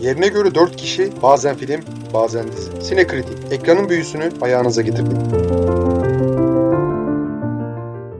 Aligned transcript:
Yerine 0.00 0.28
göre 0.28 0.54
4 0.54 0.76
kişi, 0.76 1.12
bazen 1.22 1.56
film, 1.56 1.80
bazen 2.14 2.52
dizi. 2.52 2.82
Sinekritik, 2.82 3.52
ekranın 3.52 3.88
büyüsünü 3.88 4.30
ayağınıza 4.40 4.82
getirdik. 4.82 5.18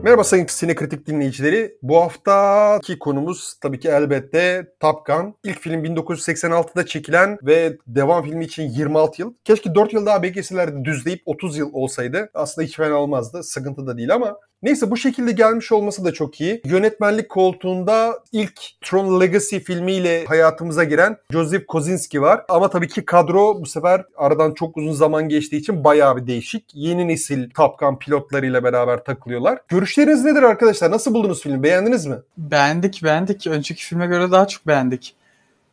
Merhaba 0.03 0.23
sayın 0.23 0.45
Sinekritik 0.45 1.07
dinleyicileri. 1.07 1.77
Bu 1.81 1.97
haftaki 1.97 2.99
konumuz 2.99 3.53
tabii 3.61 3.79
ki 3.79 3.89
elbette 3.89 4.67
Top 4.79 5.05
Gun. 5.05 5.35
İlk 5.43 5.59
film 5.59 5.85
1986'da 5.85 6.85
çekilen 6.85 7.37
ve 7.43 7.77
devam 7.87 8.23
filmi 8.23 8.45
için 8.45 8.63
26 8.63 9.21
yıl. 9.21 9.33
Keşke 9.43 9.75
4 9.75 9.93
yıl 9.93 10.05
daha 10.05 10.23
bekleselerdi 10.23 10.85
düzleyip 10.85 11.21
30 11.25 11.57
yıl 11.57 11.69
olsaydı. 11.73 12.29
Aslında 12.33 12.67
hiç 12.67 12.77
fena 12.77 12.93
olmazdı. 12.95 13.43
Sıkıntı 13.43 13.87
da 13.87 13.97
değil 13.97 14.13
ama 14.13 14.37
Neyse 14.63 14.91
bu 14.91 14.97
şekilde 14.97 15.31
gelmiş 15.31 15.71
olması 15.71 16.05
da 16.05 16.13
çok 16.13 16.41
iyi. 16.41 16.61
Yönetmenlik 16.65 17.29
koltuğunda 17.29 18.19
ilk 18.31 18.61
Tron 18.81 19.21
Legacy 19.21 19.57
filmiyle 19.57 20.25
hayatımıza 20.25 20.83
giren 20.83 21.17
Joseph 21.31 21.67
Kosinski 21.67 22.21
var. 22.21 22.45
Ama 22.49 22.69
tabii 22.69 22.87
ki 22.87 23.05
kadro 23.05 23.61
bu 23.61 23.65
sefer 23.65 24.05
aradan 24.17 24.53
çok 24.53 24.77
uzun 24.77 24.91
zaman 24.91 25.29
geçtiği 25.29 25.57
için 25.57 25.83
bayağı 25.83 26.17
bir 26.17 26.27
değişik. 26.27 26.63
Yeni 26.73 27.07
nesil 27.07 27.49
Top 27.49 27.79
Gun 27.79 27.95
pilotlarıyla 27.95 28.63
beraber 28.63 29.03
takılıyorlar. 29.03 29.59
Görüşleriniz 29.67 30.25
nedir 30.25 30.43
arkadaşlar? 30.43 30.91
Nasıl 30.91 31.13
buldunuz 31.13 31.41
filmi? 31.41 31.63
Beğendiniz 31.63 32.05
mi? 32.05 32.15
Beğendik 32.37 33.03
beğendik. 33.03 33.47
Önceki 33.47 33.85
filme 33.85 34.07
göre 34.07 34.31
daha 34.31 34.47
çok 34.47 34.67
beğendik. 34.67 35.15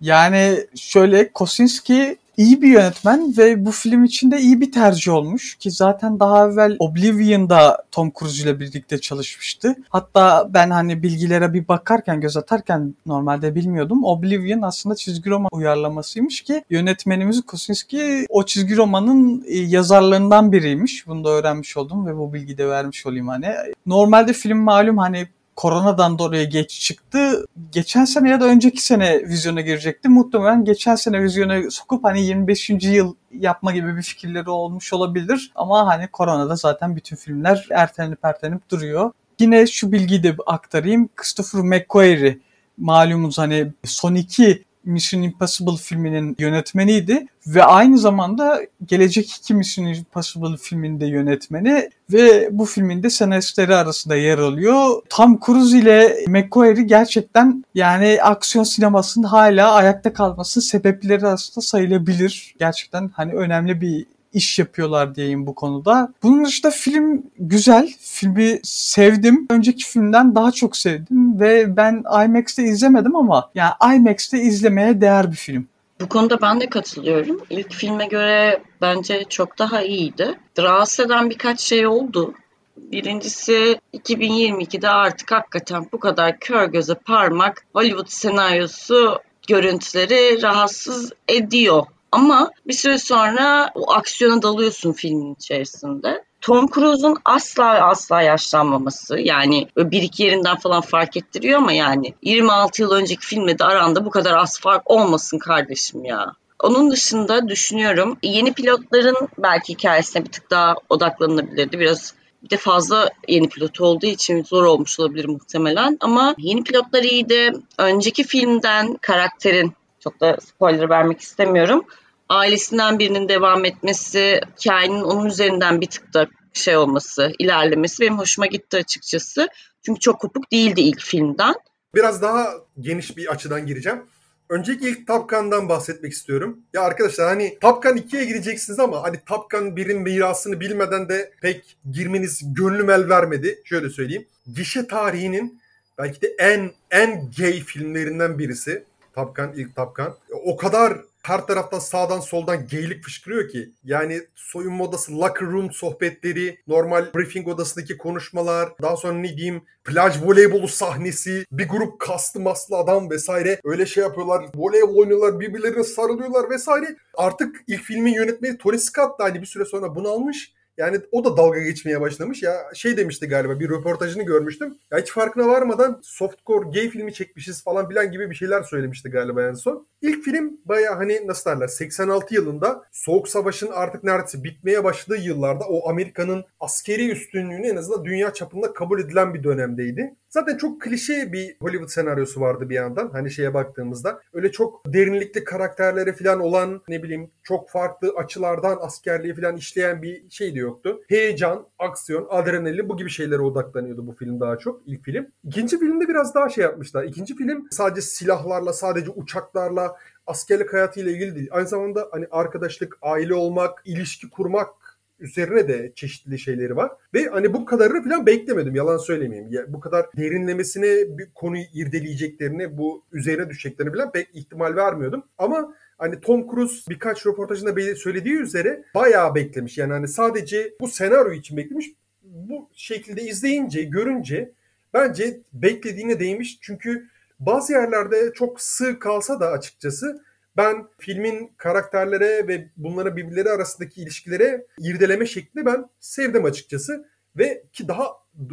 Yani 0.01 0.67
şöyle 0.77 1.33
Kosinski 1.33 2.17
iyi 2.37 2.63
bir 2.63 2.69
yönetmen 2.69 3.35
ve 3.39 3.67
bu 3.67 3.71
film 3.71 4.05
için 4.05 4.31
de 4.31 4.41
iyi 4.41 4.61
bir 4.61 4.73
tercih 4.73 5.13
olmuş 5.13 5.55
ki 5.55 5.71
zaten 5.71 6.21
daha 6.21 6.49
evvel 6.49 6.77
Oblivion'da 6.79 7.85
Tom 7.91 8.13
Cruise 8.19 8.43
ile 8.43 8.61
birlikte 8.61 9.01
çalışmıştı. 9.01 9.75
Hatta 9.89 10.49
ben 10.55 10.71
hani 10.71 11.03
bilgilere 11.03 11.53
bir 11.53 11.69
bakarken 11.69 12.21
göz 12.21 12.37
atarken 12.37 12.95
normalde 13.07 13.55
bilmiyordum. 13.55 14.05
Oblivion 14.05 14.63
aslında 14.63 14.95
çizgi 14.95 15.31
roman 15.31 15.49
uyarlamasıymış 15.53 16.41
ki 16.41 16.65
yönetmenimiz 16.71 17.43
Kosinski 17.47 18.27
o 18.29 18.47
çizgi 18.47 18.77
romanın 18.77 19.45
e, 19.47 19.59
yazarlarından 19.59 20.53
biriymiş. 20.53 21.07
Bunu 21.07 21.25
da 21.25 21.29
öğrenmiş 21.29 21.77
oldum 21.77 22.07
ve 22.07 22.17
bu 22.17 22.33
bilgiyi 22.33 22.59
de 22.59 22.69
vermiş 22.69 23.07
olayım 23.07 23.29
hani. 23.29 23.47
Normalde 23.87 24.33
film 24.33 24.59
malum 24.59 24.99
hani 24.99 25.29
koronadan 25.57 26.19
dolayı 26.19 26.51
geç 26.51 26.81
çıktı. 26.81 27.47
Geçen 27.73 28.05
sene 28.05 28.31
ya 28.31 28.41
da 28.41 28.45
önceki 28.45 28.83
sene 28.83 29.21
vizyona 29.23 29.61
girecekti. 29.61 30.09
Muhtemelen 30.09 30.65
geçen 30.65 30.95
sene 30.95 31.23
vizyona 31.23 31.71
sokup 31.71 32.05
hani 32.05 32.27
25. 32.27 32.71
yıl 32.71 33.15
yapma 33.33 33.73
gibi 33.73 33.97
bir 33.97 34.03
fikirleri 34.03 34.51
olmuş 34.51 34.93
olabilir. 34.93 35.53
Ama 35.55 35.87
hani 35.87 36.09
koronada 36.09 36.57
zaten 36.57 36.97
bütün 36.97 37.17
filmler 37.17 37.67
ertelenip 37.71 38.25
ertelenip 38.25 38.71
duruyor. 38.71 39.13
Yine 39.39 39.67
şu 39.67 39.93
bilgiyi 39.93 40.23
de 40.23 40.37
aktarayım. 40.47 41.09
Christopher 41.17 41.61
McQuarrie 41.61 42.39
malumunuz 42.79 43.39
hani 43.39 43.73
son 43.85 44.15
iki 44.15 44.65
Mission 44.85 45.23
Impossible 45.23 45.77
filminin 45.77 46.37
yönetmeniydi 46.39 47.27
ve 47.47 47.65
aynı 47.65 47.99
zamanda 47.99 48.61
gelecek 48.87 49.31
iki 49.31 49.55
Mission 49.55 49.87
Impossible 49.87 50.57
filminde 50.57 51.07
yönetmeni 51.07 51.91
ve 52.13 52.49
bu 52.53 52.65
filmin 52.65 53.03
de 53.03 53.11
senaristleri 53.11 53.75
arasında 53.75 54.17
yer 54.17 54.39
alıyor. 54.39 55.03
Tom 55.09 55.41
Cruise 55.47 55.79
ile 55.79 56.25
McQuarrie 56.29 56.85
gerçekten 56.85 57.65
yani 57.75 58.19
aksiyon 58.23 58.65
sinemasının 58.65 59.27
hala 59.27 59.73
ayakta 59.73 60.13
kalmasının 60.13 60.65
sebepleri 60.65 61.27
arasında 61.27 61.65
sayılabilir. 61.65 62.55
Gerçekten 62.59 63.11
hani 63.15 63.33
önemli 63.33 63.81
bir 63.81 64.07
iş 64.35 64.59
yapıyorlar 64.59 65.15
diyeyim 65.15 65.47
bu 65.47 65.55
konuda. 65.55 66.13
Bunun 66.23 66.45
dışında 66.45 66.71
film 66.71 67.23
güzel. 67.39 67.93
Filmi 68.01 68.61
sevdim. 68.63 69.47
Önceki 69.51 69.85
filmden 69.85 70.35
daha 70.35 70.53
çok 70.53 70.77
sevdim 70.77 71.41
ve 71.41 71.77
ben 71.77 72.05
IMAX'te 72.25 72.63
izlemedim 72.63 73.17
ama 73.17 73.51
yani 73.55 73.73
IMAX'te 73.97 74.41
izlemeye 74.41 75.01
değer 75.01 75.31
bir 75.31 75.37
film. 75.37 75.69
Bu 76.01 76.09
konuda 76.09 76.41
ben 76.43 76.61
de 76.61 76.71
katılıyorum. 76.71 77.41
İlk 77.51 77.73
filme 77.73 78.07
göre 78.07 78.63
bence 78.81 79.25
çok 79.29 79.59
daha 79.59 79.83
iyiydi. 79.83 80.39
Rahatsız 80.59 81.07
eden 81.07 81.31
birkaç 81.31 81.61
şey 81.61 81.87
oldu. 81.87 82.35
Birincisi 82.77 83.81
2022'de 83.95 84.89
artık 84.89 85.33
hakikaten 85.33 85.87
bu 85.93 86.01
kadar 86.01 86.39
kör 86.39 86.65
göze 86.65 86.95
parmak 86.95 87.65
Hollywood 87.75 88.09
senaryosu 88.09 89.19
görüntüleri 89.49 90.43
rahatsız 90.43 91.13
ediyor 91.29 91.87
ama 92.15 92.51
bir 92.67 92.73
süre 92.73 92.99
sonra 92.99 93.71
o 93.75 93.93
aksiyona 93.93 94.43
dalıyorsun 94.43 94.93
filmin 94.93 95.35
içerisinde. 95.35 96.25
Tom 96.41 96.69
Cruise'un 96.69 97.17
asla 97.25 97.65
asla 97.65 98.23
yaşlanmaması 98.23 99.19
yani 99.19 99.69
bir 99.77 100.03
iki 100.03 100.23
yerinden 100.23 100.57
falan 100.57 100.81
fark 100.81 101.17
ettiriyor 101.17 101.59
ama 101.59 101.73
yani 101.73 102.15
26 102.23 102.83
yıl 102.83 102.91
önceki 102.91 103.27
filmle 103.27 103.59
de 103.59 103.65
aranda 103.65 104.05
bu 104.05 104.11
kadar 104.11 104.35
az 104.35 104.61
fark 104.61 104.91
olmasın 104.91 105.39
kardeşim 105.39 106.05
ya. 106.05 106.33
Onun 106.63 106.91
dışında 106.91 107.49
düşünüyorum 107.49 108.17
yeni 108.23 108.53
pilotların 108.53 109.29
belki 109.39 109.73
hikayesine 109.73 110.25
bir 110.25 110.31
tık 110.31 110.51
daha 110.51 110.75
odaklanılabilirdi. 110.89 111.79
Biraz 111.79 112.15
bir 112.43 112.51
de 112.51 112.57
fazla 112.57 113.11
yeni 113.29 113.49
pilot 113.49 113.81
olduğu 113.81 114.07
için 114.07 114.45
zor 114.45 114.65
olmuş 114.65 115.01
olabilir 115.01 115.25
muhtemelen. 115.25 115.97
Ama 116.01 116.35
yeni 116.39 116.65
pilotlar 116.65 117.03
iyiydi. 117.03 117.53
Önceki 117.79 118.25
filmden 118.25 118.99
karakterin 119.01 119.73
çok 120.01 120.21
da 120.21 120.37
spoiler 120.41 120.91
vermek 120.91 121.21
istemiyorum 121.21 121.85
ailesinden 122.29 122.99
birinin 122.99 123.29
devam 123.29 123.65
etmesi, 123.65 124.41
hikayenin 124.61 125.03
onun 125.03 125.27
üzerinden 125.27 125.81
bir 125.81 125.87
tık 125.87 126.15
da 126.15 126.29
şey 126.53 126.77
olması, 126.77 127.33
ilerlemesi 127.39 128.01
benim 128.01 128.19
hoşuma 128.19 128.47
gitti 128.47 128.77
açıkçası. 128.77 129.49
Çünkü 129.83 130.01
çok 130.01 130.21
kopuk 130.21 130.53
değildi 130.53 130.81
ilk 130.81 131.01
filmden. 131.01 131.55
Biraz 131.95 132.23
daha 132.23 132.55
geniş 132.81 133.17
bir 133.17 133.27
açıdan 133.27 133.67
gireceğim. 133.67 134.03
Önceki 134.49 134.89
ilk 134.89 135.07
Top 135.07 135.31
Gun'dan 135.31 135.69
bahsetmek 135.69 136.13
istiyorum. 136.13 136.59
Ya 136.73 136.83
arkadaşlar 136.83 137.29
hani 137.29 137.59
Top 137.61 137.83
Gun 137.83 137.97
2'ye 137.97 138.25
gireceksiniz 138.25 138.79
ama 138.79 139.03
hani 139.03 139.21
Top 139.27 139.51
Gun 139.51 139.77
1'in 139.77 140.03
mirasını 140.03 140.61
bilmeden 140.61 141.09
de 141.09 141.33
pek 141.43 141.77
girmeniz 141.93 142.55
gönlüm 142.55 142.91
el 142.91 143.09
vermedi. 143.09 143.63
Şöyle 143.65 143.91
söyleyeyim. 143.91 144.27
Gişe 144.55 144.87
tarihinin 144.87 145.61
belki 145.99 146.23
de 146.23 146.35
en 146.39 146.73
en 146.91 147.31
gay 147.39 147.53
filmlerinden 147.53 148.39
birisi. 148.39 148.85
Top 149.15 149.37
Gun, 149.37 149.53
ilk 149.57 149.77
Top 149.77 149.97
Gun. 149.97 150.15
O 150.45 150.57
kadar 150.57 150.99
her 151.25 151.47
taraftan 151.47 151.79
sağdan 151.79 152.21
soldan 152.21 152.67
geylik 152.67 153.05
fışkırıyor 153.05 153.49
ki. 153.49 153.73
Yani 153.85 154.21
soyunma 154.35 154.85
odası, 154.85 155.21
locker 155.21 155.49
room 155.49 155.73
sohbetleri, 155.73 156.59
normal 156.67 157.15
briefing 157.15 157.49
odasındaki 157.49 157.99
konuşmalar, 157.99 158.69
daha 158.83 158.97
sonra 158.97 159.13
ne 159.13 159.37
diyeyim 159.37 159.63
plaj 159.85 160.23
voleybolu 160.23 160.69
sahnesi, 160.69 161.45
bir 161.53 161.69
grup 161.69 162.01
kastı 162.01 162.41
maslı 162.41 162.77
adam 162.77 163.11
vesaire 163.11 163.61
öyle 163.65 163.87
şey 163.87 164.03
yapıyorlar. 164.03 164.45
Voleybol 164.55 164.97
oynuyorlar, 164.97 165.41
birbirlerine 165.41 165.85
sarılıyorlar 165.85 166.51
vesaire. 166.51 166.97
Artık 167.15 167.57
ilk 167.67 167.83
filmin 167.83 168.15
yönetmeni 168.15 168.59
Tony 168.59 168.79
Scott 168.79 169.19
da 169.19 169.25
hani 169.25 169.41
bir 169.43 169.47
süre 169.47 169.65
sonra 169.65 169.95
bunu 169.95 170.09
almış 170.09 170.53
yani 170.77 171.01
o 171.13 171.25
da 171.25 171.37
dalga 171.37 171.61
geçmeye 171.61 172.01
başlamış 172.01 172.43
ya. 172.43 172.55
Şey 172.75 172.97
demişti 172.97 173.29
galiba 173.29 173.61
bir 173.61 173.71
röportajını 173.71 174.23
görmüştüm. 174.23 174.79
Ya 174.91 174.99
hiç 174.99 175.13
farkına 175.13 175.49
varmadan 175.49 176.01
softcore 176.03 176.69
gay 176.71 176.89
filmi 176.89 177.15
çekmişiz 177.15 177.65
falan 177.65 177.91
bilen 177.91 178.13
gibi 178.13 178.31
bir 178.31 178.35
şeyler 178.35 178.63
söylemişti 178.63 179.11
galiba 179.11 179.43
en 179.43 179.55
son. 179.55 179.87
İlk 180.03 180.25
film 180.25 180.61
baya 180.65 180.99
hani 180.99 181.27
nasıl 181.27 181.51
derler 181.51 181.67
86 181.67 182.35
yılında 182.35 182.85
Soğuk 182.93 183.29
Savaş'ın 183.29 183.71
artık 183.73 184.05
neredeyse 184.05 184.45
bitmeye 184.45 184.85
başladığı 184.85 185.21
yıllarda 185.21 185.65
o 185.65 185.89
Amerika'nın 185.89 186.45
askeri 186.61 187.11
üstünlüğünü 187.11 187.67
en 187.67 187.77
azından 187.77 188.05
dünya 188.05 188.33
çapında 188.33 188.73
kabul 188.73 189.01
edilen 189.01 189.35
bir 189.35 189.45
dönemdeydi. 189.45 190.15
Zaten 190.35 190.57
çok 190.57 190.81
klişe 190.81 191.33
bir 191.33 191.57
Hollywood 191.61 191.89
senaryosu 191.89 192.41
vardı 192.41 192.71
bir 192.71 192.75
yandan. 192.75 193.11
Hani 193.13 193.31
şeye 193.31 193.55
baktığımızda. 193.55 194.21
Öyle 194.33 194.53
çok 194.53 194.83
derinlikli 194.87 195.45
karakterleri 195.45 196.13
falan 196.13 196.41
olan 196.41 196.83
ne 196.89 197.03
bileyim 197.03 197.31
çok 197.43 197.71
farklı 197.71 198.13
açılardan 198.17 198.79
askerliği 198.81 199.35
falan 199.35 199.57
işleyen 199.57 200.03
bir 200.03 200.31
şey 200.31 200.55
de 200.55 200.59
yoktu. 200.59 201.01
Heyecan, 201.09 201.67
aksiyon, 201.79 202.27
adrenalin 202.31 202.89
bu 202.89 202.97
gibi 202.97 203.11
şeylere 203.11 203.41
odaklanıyordu 203.41 204.07
bu 204.07 204.13
film 204.13 204.41
daha 204.41 204.59
çok. 204.59 204.83
ilk 204.87 205.05
film. 205.05 205.27
İkinci 205.45 205.79
filmde 205.79 206.09
biraz 206.09 206.35
daha 206.35 206.49
şey 206.49 206.65
yapmışlar. 206.65 207.05
İkinci 207.05 207.37
film 207.37 207.69
sadece 207.71 208.01
silahlarla, 208.01 208.73
sadece 208.73 209.11
uçaklarla, 209.11 209.97
askerlik 210.27 210.73
hayatıyla 210.73 211.13
ilgili 211.13 211.35
değil. 211.35 211.49
Aynı 211.53 211.69
zamanda 211.69 212.09
hani 212.13 212.27
arkadaşlık, 212.31 212.99
aile 213.03 213.35
olmak, 213.35 213.83
ilişki 213.85 214.31
kurmak 214.31 214.84
üzerine 215.19 215.69
de 215.69 215.93
çeşitli 215.95 216.39
şeyleri 216.39 216.77
var. 216.77 216.93
Ve 217.15 217.25
hani 217.27 217.53
bu 217.53 217.65
kadarını 217.65 218.05
falan 218.05 218.27
beklemedim 218.27 218.75
yalan 218.75 218.97
söylemeyeyim. 218.97 219.53
Ya, 219.53 219.73
bu 219.73 219.81
kadar 219.81 220.07
derinlemesine 220.17 221.19
bir 221.19 221.31
konuyu 221.35 221.65
irdeleyeceklerini, 221.75 222.79
bu 222.79 223.05
üzerine 223.13 223.51
düşeceklerini 223.51 223.93
falan 223.93 224.13
pek 224.13 224.29
ihtimal 224.35 224.77
vermiyordum. 224.77 225.25
Ama 225.39 225.75
hani 225.99 226.21
Tom 226.21 226.51
Cruise 226.51 226.91
birkaç 226.91 227.27
röportajında 227.27 227.95
söylediği 227.97 228.37
üzere 228.37 228.85
bayağı 228.95 229.35
beklemiş. 229.35 229.79
Yani 229.79 229.93
hani 229.93 230.09
sadece 230.09 230.75
bu 230.81 230.89
senaryo 230.89 231.33
için 231.33 231.57
beklemiş. 231.57 231.87
Bu 232.23 232.71
şekilde 232.75 233.23
izleyince, 233.23 233.83
görünce 233.83 234.53
bence 234.95 235.41
beklediğine 235.53 236.21
değmiş. 236.21 236.59
Çünkü 236.61 237.09
bazı 237.41 237.73
yerlerde 237.73 238.33
çok 238.33 238.61
sığ 238.61 238.99
kalsa 238.99 239.41
da 239.41 239.51
açıkçası 239.51 240.25
ben 240.57 240.89
filmin 240.99 241.55
karakterlere 241.57 242.49
ve 242.49 242.69
bunlara 242.77 243.17
birbirleri 243.17 243.51
arasındaki 243.51 244.03
ilişkilere 244.03 244.67
irdeleme 244.79 245.27
şeklini 245.27 245.67
ben 245.67 245.89
sevdim 246.01 246.45
açıkçası. 246.45 247.07
Ve 247.37 247.65
ki 247.73 247.89
daha 247.89 248.07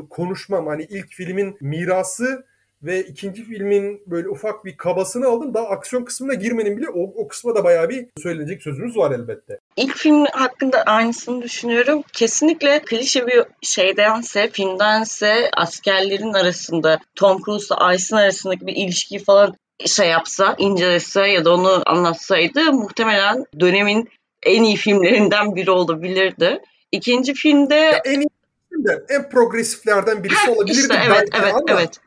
konuşmam 0.10 0.68
hani 0.68 0.84
ilk 0.84 1.08
filmin 1.08 1.58
mirası 1.62 2.46
ve 2.84 3.04
ikinci 3.04 3.44
filmin 3.44 4.04
böyle 4.08 4.30
ufak 4.30 4.66
bir 4.66 4.78
kabasını 4.78 5.28
aldım. 5.28 5.54
Daha 5.54 5.68
aksiyon 5.68 6.06
kısmına 6.06 6.34
girmenin 6.34 6.78
bile 6.78 6.90
o, 6.90 7.24
o 7.24 7.28
kısma 7.28 7.56
da 7.56 7.64
bayağı 7.64 7.90
bir 7.90 8.08
söylenecek 8.22 8.64
sözümüz 8.64 8.98
var 8.98 9.12
elbette. 9.12 9.60
İlk 9.76 9.96
film 9.96 10.26
hakkında 10.26 10.84
aynısını 10.84 11.42
düşünüyorum. 11.42 12.04
Kesinlikle 12.14 12.80
klişe 12.80 13.28
bir 13.28 13.44
şeydense, 13.62 14.50
filmdense 14.50 15.50
askerlerin 15.58 16.34
arasında 16.34 17.00
Tom 17.16 17.42
Cruise'la 17.46 17.94
Ice'ın 17.94 18.20
arasındaki 18.20 18.68
bir 18.68 18.76
ilişkiyi 18.76 19.24
falan 19.24 19.56
şey 19.88 20.10
yapsa, 20.10 20.56
incelese 20.58 21.28
ya 21.28 21.46
da 21.46 21.54
onu 21.54 21.84
anlatsaydı 21.86 22.74
muhtemelen 22.74 23.46
dönemin 23.60 24.10
en 24.44 24.64
iyi 24.64 24.76
filmlerinden 24.76 25.56
biri 25.56 25.72
olabilirdi. 25.72 26.60
İkinci 26.92 27.34
filmde 27.34 27.76
Ya 27.76 28.02
en 28.06 28.20
iyi 28.20 28.30
filmden, 28.70 29.04
en 29.10 29.30
progresiflerden 29.30 30.24
birisi 30.24 30.48
Heh, 30.48 30.50
olabilirdi 30.50 30.80
işte 30.80 31.00
evet 31.08 31.30
evet 31.34 31.54
ama 31.54 31.80
evet. 31.80 32.00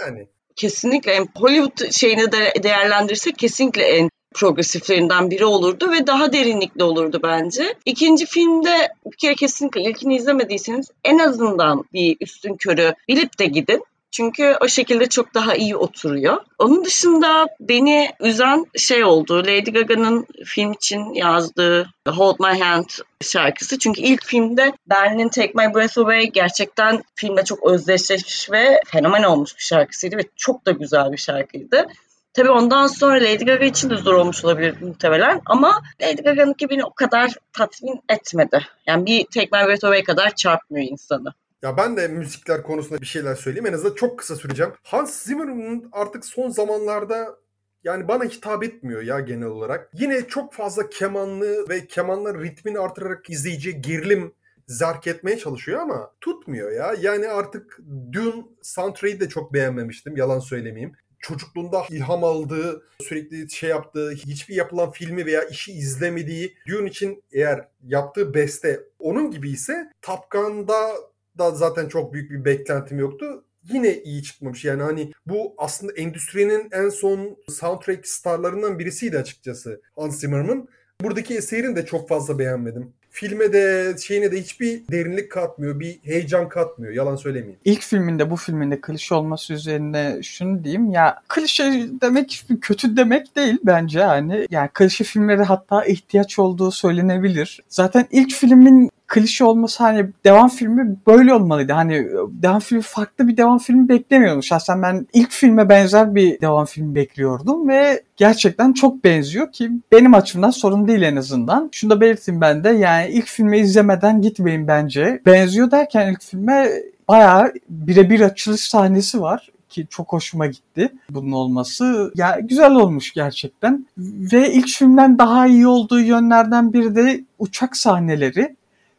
yani 0.00 0.26
Kesinlikle 0.56 1.12
en 1.12 1.28
Hollywood 1.36 1.90
şeyini 1.90 2.32
de 2.32 2.62
değerlendirirsek 2.62 3.38
kesinlikle 3.38 3.82
en 3.82 4.10
progresiflerinden 4.34 5.30
biri 5.30 5.44
olurdu 5.44 5.92
ve 5.92 6.06
daha 6.06 6.32
derinlikli 6.32 6.82
olurdu 6.82 7.20
bence. 7.22 7.74
İkinci 7.84 8.26
filmde 8.26 8.88
bir 9.06 9.16
kere 9.16 9.34
kesinlikle 9.34 9.82
ilkini 9.82 10.16
izlemediyseniz 10.16 10.90
en 11.04 11.18
azından 11.18 11.84
bir 11.92 12.16
üstün 12.20 12.56
körü 12.56 12.94
bilip 13.08 13.38
de 13.38 13.46
gidin. 13.46 13.84
Çünkü 14.14 14.56
o 14.60 14.68
şekilde 14.68 15.08
çok 15.08 15.34
daha 15.34 15.54
iyi 15.54 15.76
oturuyor. 15.76 16.36
Onun 16.58 16.84
dışında 16.84 17.46
beni 17.60 18.10
üzen 18.20 18.66
şey 18.76 19.04
oldu. 19.04 19.38
Lady 19.38 19.70
Gaga'nın 19.70 20.26
film 20.44 20.72
için 20.72 21.14
yazdığı 21.14 21.88
Hold 22.08 22.36
My 22.40 22.60
Hand 22.60 22.88
şarkısı. 23.20 23.78
Çünkü 23.78 24.00
ilk 24.00 24.24
filmde 24.24 24.72
Berlin'in 24.86 25.28
Take 25.28 25.52
My 25.54 25.74
Breath 25.74 25.98
Away 25.98 26.26
gerçekten 26.26 27.04
filmle 27.14 27.44
çok 27.44 27.66
özdeşleşmiş 27.66 28.50
ve 28.50 28.80
fenomen 28.86 29.22
olmuş 29.22 29.56
bir 29.58 29.62
şarkısıydı 29.62 30.16
ve 30.16 30.22
çok 30.36 30.66
da 30.66 30.70
güzel 30.70 31.12
bir 31.12 31.18
şarkıydı. 31.18 31.86
Tabii 32.34 32.50
ondan 32.50 32.86
sonra 32.86 33.14
Lady 33.14 33.44
Gaga 33.44 33.64
için 33.64 33.90
de 33.90 33.96
zor 33.96 34.14
olmuş 34.14 34.44
olabilir 34.44 34.74
muhtemelen 34.80 35.40
ama 35.46 35.82
Lady 36.02 36.22
Gaga'nınki 36.22 36.70
beni 36.70 36.84
o 36.84 36.94
kadar 36.94 37.30
tatmin 37.52 38.00
etmedi. 38.08 38.66
Yani 38.86 39.06
bir 39.06 39.24
Take 39.24 39.48
My 39.52 39.66
Breath 39.68 39.84
Away 39.84 40.02
kadar 40.02 40.34
çarpmıyor 40.34 40.86
insanı. 40.90 41.34
Ya 41.64 41.76
ben 41.76 41.96
de 41.96 42.08
müzikler 42.08 42.62
konusunda 42.62 43.00
bir 43.00 43.06
şeyler 43.06 43.34
söyleyeyim. 43.34 43.66
En 43.66 43.72
azından 43.72 43.94
çok 43.94 44.18
kısa 44.18 44.36
süreceğim. 44.36 44.72
Hans 44.82 45.22
Zimmer'ın 45.22 45.88
artık 45.92 46.24
son 46.24 46.48
zamanlarda 46.48 47.36
yani 47.84 48.08
bana 48.08 48.24
hitap 48.24 48.64
etmiyor 48.64 49.02
ya 49.02 49.20
genel 49.20 49.46
olarak. 49.46 49.90
Yine 49.94 50.26
çok 50.28 50.52
fazla 50.52 50.88
kemanlı 50.88 51.68
ve 51.68 51.86
kemanların 51.86 52.42
ritmini 52.42 52.78
artırarak 52.78 53.30
izleyiciye 53.30 53.74
gerilim 53.74 54.32
zerk 54.66 55.06
etmeye 55.06 55.38
çalışıyor 55.38 55.80
ama 55.80 56.10
tutmuyor 56.20 56.72
ya. 56.72 56.94
Yani 57.00 57.28
artık 57.28 57.78
Dune 58.12 58.44
soundtrack'i 58.62 59.20
de 59.20 59.28
çok 59.28 59.52
beğenmemiştim. 59.52 60.16
Yalan 60.16 60.40
söylemeyeyim. 60.40 60.92
Çocukluğunda 61.18 61.82
ilham 61.90 62.24
aldığı, 62.24 62.82
sürekli 63.00 63.50
şey 63.50 63.70
yaptığı, 63.70 64.10
hiçbir 64.10 64.54
yapılan 64.54 64.90
filmi 64.90 65.26
veya 65.26 65.42
işi 65.42 65.72
izlemediği 65.72 66.56
Dune 66.68 66.88
için 66.88 67.22
eğer 67.32 67.68
yaptığı 67.82 68.34
beste 68.34 68.80
onun 68.98 69.30
gibi 69.30 69.50
ise 69.50 69.92
Top 70.02 70.30
Gun'da 70.30 70.94
da 71.38 71.50
zaten 71.50 71.88
çok 71.88 72.12
büyük 72.12 72.30
bir 72.30 72.44
beklentim 72.44 72.98
yoktu. 72.98 73.44
Yine 73.72 74.02
iyi 74.02 74.22
çıkmamış. 74.22 74.64
Yani 74.64 74.82
hani 74.82 75.12
bu 75.26 75.54
aslında 75.58 75.92
endüstrinin 75.92 76.68
en 76.72 76.88
son 76.88 77.36
soundtrack 77.48 78.08
starlarından 78.08 78.78
birisiydi 78.78 79.18
açıkçası 79.18 79.80
Hans 79.96 80.20
Zimmer'ın. 80.20 80.68
Buradaki 81.00 81.34
eserini 81.34 81.76
de 81.76 81.86
çok 81.86 82.08
fazla 82.08 82.38
beğenmedim. 82.38 82.92
Filme 83.10 83.52
de 83.52 83.94
şeyine 84.02 84.32
de 84.32 84.40
hiçbir 84.40 84.88
derinlik 84.90 85.30
katmıyor, 85.30 85.80
bir 85.80 85.98
heyecan 86.02 86.48
katmıyor. 86.48 86.92
Yalan 86.92 87.16
söylemeyeyim. 87.16 87.58
İlk 87.64 87.82
filminde 87.82 88.30
bu 88.30 88.36
filminde 88.36 88.80
klişe 88.80 89.14
olması 89.14 89.52
üzerine 89.52 90.18
şunu 90.22 90.64
diyeyim 90.64 90.90
ya 90.90 91.22
klişe 91.28 91.88
demek 92.00 92.44
kötü 92.60 92.96
demek 92.96 93.36
değil 93.36 93.58
bence 93.64 94.02
hani 94.02 94.46
yani 94.50 94.70
klişe 94.74 95.04
filmlere 95.04 95.42
hatta 95.42 95.84
ihtiyaç 95.84 96.38
olduğu 96.38 96.70
söylenebilir. 96.70 97.62
Zaten 97.68 98.06
ilk 98.10 98.32
filmin 98.32 98.90
klişe 99.14 99.44
olması 99.44 99.82
hani 99.82 100.06
devam 100.24 100.48
filmi 100.48 100.96
böyle 101.06 101.34
olmalıydı. 101.34 101.72
Hani 101.72 102.06
devam 102.28 102.60
filmi 102.60 102.82
farklı 102.82 103.28
bir 103.28 103.36
devam 103.36 103.58
filmi 103.58 103.88
beklemiyordum. 103.88 104.42
Şahsen 104.42 104.82
ben 104.82 105.06
ilk 105.12 105.30
filme 105.30 105.68
benzer 105.68 106.14
bir 106.14 106.40
devam 106.40 106.64
filmi 106.64 106.94
bekliyordum 106.94 107.68
ve 107.68 108.02
gerçekten 108.16 108.72
çok 108.72 109.04
benziyor 109.04 109.52
ki 109.52 109.70
benim 109.92 110.14
açımdan 110.14 110.50
sorun 110.50 110.88
değil 110.88 111.02
en 111.02 111.16
azından. 111.16 111.68
Şunu 111.72 111.90
da 111.90 112.00
belirteyim 112.00 112.40
ben 112.40 112.64
de 112.64 112.68
yani 112.68 113.10
ilk 113.10 113.26
filmi 113.26 113.58
izlemeden 113.58 114.22
gitmeyin 114.22 114.68
bence. 114.68 115.22
Benziyor 115.26 115.70
derken 115.70 116.12
ilk 116.12 116.22
filme 116.22 116.70
bayağı 117.08 117.52
birebir 117.68 118.20
açılış 118.20 118.60
sahnesi 118.60 119.20
var 119.20 119.50
ki 119.68 119.86
çok 119.90 120.12
hoşuma 120.12 120.46
gitti 120.46 120.92
bunun 121.10 121.32
olması. 121.32 122.12
Ya 122.14 122.38
güzel 122.42 122.74
olmuş 122.74 123.12
gerçekten. 123.12 123.86
Ve 123.98 124.52
ilk 124.52 124.68
filmden 124.68 125.18
daha 125.18 125.46
iyi 125.46 125.66
olduğu 125.66 126.00
yönlerden 126.00 126.72
biri 126.72 126.96
de 126.96 127.24
uçak 127.38 127.76
sahneleri. 127.76 128.56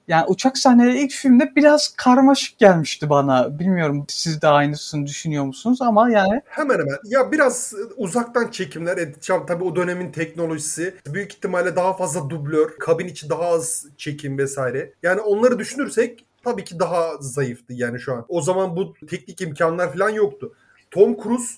Yani 0.08 0.26
uçak 0.28 0.58
sahneleri 0.58 1.00
ilk 1.00 1.12
filmde 1.12 1.52
biraz 1.56 1.94
karmaşık 1.98 2.60
gelmişti 2.60 3.10
bana. 3.10 3.60
Bilmiyorum 3.60 4.06
siz 4.10 4.42
de 4.42 4.48
aynısını 4.48 5.06
düşünüyor 5.06 5.46
musunuz 5.46 5.82
ama 5.82 6.10
yani. 6.10 6.42
Hemen 6.46 6.74
hemen. 6.74 6.98
Ya 7.06 7.32
biraz 7.32 7.74
uzaktan 7.98 8.52
çekimler. 8.52 8.98
E, 8.98 9.14
tabii 9.48 9.64
o 9.64 9.76
dönemin 9.76 10.12
teknolojisi. 10.12 10.96
Büyük 11.08 11.34
ihtimalle 11.34 11.76
daha 11.76 11.94
fazla 11.94 12.30
dublör. 12.30 12.78
Kabin 12.80 13.08
içi 13.08 13.30
daha 13.30 13.44
az 13.44 13.86
çekim 13.98 14.38
vesaire. 14.38 14.94
Yani 15.04 15.22
onları 15.22 15.60
düşünürsek 15.60 16.26
tabii 16.44 16.64
ki 16.64 16.80
daha 16.80 17.18
zayıftı 17.20 17.74
yani 17.74 18.00
şu 18.00 18.14
an. 18.14 18.26
O 18.28 18.42
zaman 18.42 18.76
bu 18.76 18.94
teknik 19.10 19.42
imkanlar 19.42 19.94
falan 19.94 20.10
yoktu. 20.10 20.54
Tom 20.92 21.18
Cruise 21.24 21.54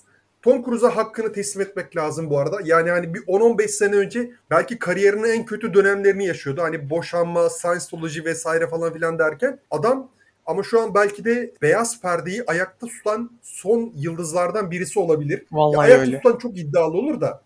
Tom 0.48 0.64
Cruise'a 0.64 0.96
hakkını 0.96 1.34
teslim 1.34 1.62
etmek 1.62 1.96
lazım 1.96 2.30
bu 2.30 2.40
arada. 2.40 2.60
Yani 2.64 2.90
hani 2.90 3.14
bir 3.14 3.20
10-15 3.20 3.68
sene 3.68 3.96
önce 3.96 4.32
belki 4.50 4.80
kariyerinin 4.80 5.30
en 5.30 5.46
kötü 5.46 5.74
dönemlerini 5.74 6.26
yaşıyordu. 6.26 6.62
Hani 6.62 6.90
boşanma, 6.90 7.50
Scientology 7.50 8.24
vesaire 8.26 8.68
falan 8.68 8.94
filan 8.94 9.20
derken 9.20 9.60
adam 9.72 10.12
ama 10.46 10.64
şu 10.64 10.82
an 10.82 10.94
belki 10.94 11.26
de 11.26 11.54
beyaz 11.62 12.02
perdeyi 12.02 12.44
ayakta 12.48 12.88
tutan 12.88 13.32
son 13.42 13.92
yıldızlardan 13.96 14.72
birisi 14.72 15.00
olabilir. 15.00 15.46
Vallahi 15.52 15.76
ya 15.76 15.82
ayakta 15.82 16.02
öyle. 16.02 16.22
tutan 16.22 16.38
çok 16.38 16.58
iddialı 16.58 16.98
olur 16.98 17.22
da. 17.22 17.42